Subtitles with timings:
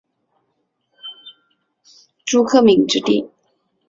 [2.25, 3.29] 朱克敏之弟。